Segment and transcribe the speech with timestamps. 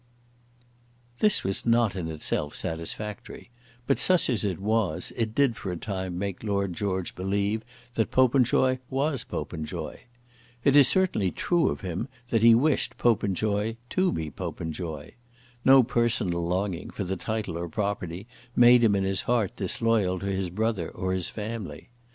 [1.19, 3.51] This was not in itself satisfactory;
[3.85, 7.61] but such as it was, it did for a time make Lord George believe
[7.93, 9.99] that Popenjoy was Popenjoy.
[10.63, 15.11] It was certainly true of him that he wished Popenjoy to be Popenjoy.
[15.63, 18.25] No personal longing for the title or property
[18.55, 21.89] made him in his heart disloyal to his brother or his family.